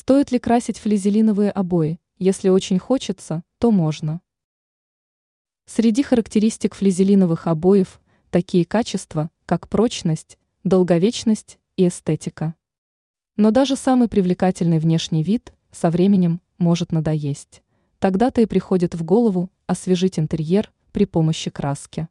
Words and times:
Стоит 0.00 0.30
ли 0.30 0.38
красить 0.38 0.78
флизелиновые 0.78 1.50
обои? 1.50 1.98
Если 2.18 2.50
очень 2.50 2.78
хочется, 2.78 3.42
то 3.58 3.72
можно. 3.72 4.20
Среди 5.66 6.04
характеристик 6.04 6.76
флизелиновых 6.76 7.48
обоев 7.48 8.00
такие 8.30 8.64
качества, 8.64 9.28
как 9.44 9.68
прочность, 9.68 10.38
долговечность 10.62 11.58
и 11.76 11.88
эстетика. 11.88 12.54
Но 13.36 13.50
даже 13.50 13.74
самый 13.74 14.06
привлекательный 14.06 14.78
внешний 14.78 15.24
вид 15.24 15.52
со 15.72 15.90
временем 15.90 16.40
может 16.58 16.92
надоесть. 16.92 17.64
Тогда-то 17.98 18.40
и 18.40 18.46
приходит 18.46 18.94
в 18.94 19.02
голову 19.02 19.50
освежить 19.66 20.20
интерьер 20.20 20.72
при 20.92 21.06
помощи 21.06 21.50
краски. 21.50 22.06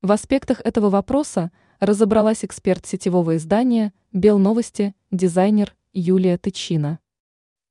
В 0.00 0.10
аспектах 0.10 0.62
этого 0.62 0.88
вопроса 0.88 1.52
разобралась 1.80 2.46
эксперт 2.46 2.86
сетевого 2.86 3.36
издания 3.36 3.92
«Белновости», 4.10 4.94
дизайнер 5.10 5.76
Юлия 5.92 6.38
Тычина. 6.38 6.98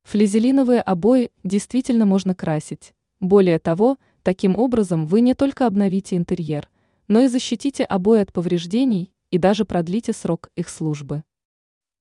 Флизелиновые 0.09 0.81
обои 0.81 1.29
действительно 1.43 2.07
можно 2.07 2.33
красить. 2.33 2.95
Более 3.19 3.59
того, 3.59 3.97
таким 4.23 4.57
образом 4.57 5.05
вы 5.05 5.21
не 5.21 5.35
только 5.35 5.67
обновите 5.67 6.15
интерьер, 6.15 6.67
но 7.07 7.19
и 7.19 7.27
защитите 7.27 7.83
обои 7.83 8.21
от 8.21 8.33
повреждений 8.33 9.13
и 9.29 9.37
даже 9.37 9.65
продлите 9.65 10.11
срок 10.13 10.49
их 10.55 10.67
службы. 10.67 11.23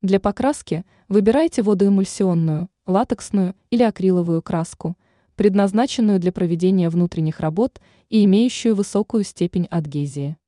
Для 0.01 0.21
покраски 0.21 0.87
выбирайте 1.09 1.61
водоэмульсионную, 1.61 2.71
латексную 2.87 3.55
или 3.69 3.83
акриловую 3.83 4.41
краску, 4.41 4.97
предназначенную 5.37 6.19
для 6.19 6.33
проведения 6.33 6.89
внутренних 6.89 7.41
работ 7.41 7.79
и 8.09 8.25
имеющую 8.25 8.75
высокую 8.75 9.23
степень 9.23 9.67
адгезии. 9.67 10.39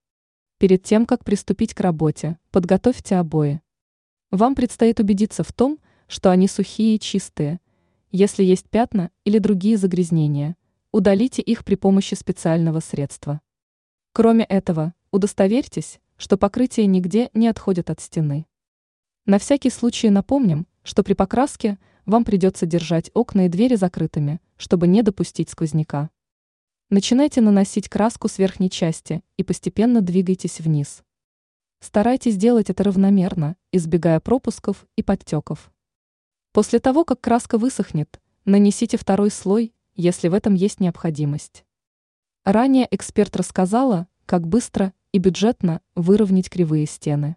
Перед 0.56 0.82
тем, 0.82 1.04
как 1.04 1.27
приступить 1.27 1.74
к 1.74 1.80
работе, 1.80 2.38
подготовьте 2.52 3.16
обои. 3.16 3.60
Вам 4.30 4.54
предстоит 4.54 4.98
убедиться 4.98 5.42
в 5.45 5.52
том, 5.52 5.74
что 5.74 5.90
они 6.30 6.48
сухие 6.48 6.96
и 6.96 6.98
чистые. 6.98 7.60
Если 8.10 8.42
есть 8.42 8.68
пятна 8.68 9.12
или 9.24 9.38
другие 9.38 9.77
загрязнения, 9.77 10.56
удалите 10.90 11.40
их 11.40 11.65
при 11.65 11.76
помощи 11.76 12.15
специального 12.15 12.80
средства. 12.80 13.40
Кроме 14.12 14.43
этого, 14.43 14.93
удостоверьтесь, 15.12 16.01
что 16.16 16.37
покрытие 16.37 16.87
нигде 16.87 17.30
не 17.32 17.46
отходит 17.46 17.90
от 17.90 18.01
стены. 18.01 18.46
На 19.24 19.38
всякий 19.38 19.70
случай 19.70 20.10
напомним, 20.10 20.66
что 20.82 21.04
при 21.04 21.12
покраске 21.12 21.79
вам 22.07 22.24
придется 22.24 22.66
держать 22.66 23.13
окна 23.15 23.46
и 23.46 23.48
двери 23.48 23.76
закрытыми, 23.76 24.40
чтобы 24.57 24.88
не 24.88 25.02
допустить 25.02 25.48
сквозняка. 25.48 26.10
Начинайте 26.88 27.40
наносить 27.40 27.88
краску 27.88 28.26
с 28.26 28.38
верхней 28.38 28.68
части 28.68 29.23
и 29.37 29.45
постепенно 29.45 30.01
двигайтесь 30.01 30.59
вниз. 30.59 31.04
Старайтесь 31.79 32.37
делать 32.37 32.68
это 32.68 32.82
равномерно, 32.82 33.54
избегая 33.70 34.18
пропусков 34.18 34.88
и 34.96 35.04
подтеков. 35.04 35.70
После 36.52 36.80
того, 36.80 37.04
как 37.04 37.20
краска 37.20 37.59
высохнет, 37.59 38.20
нанесите 38.45 38.96
второй 38.96 39.30
слой, 39.30 39.73
если 39.95 40.29
в 40.29 40.34
этом 40.34 40.54
есть 40.54 40.80
необходимость. 40.80 41.65
Ранее 42.45 42.88
эксперт 42.90 43.37
рассказала, 43.37 44.09
как 44.26 44.48
быстро 44.48 44.92
и 45.12 45.18
бюджетно 45.18 45.80
выровнять 45.95 46.51
кривые 46.51 46.87
стены. 46.87 47.37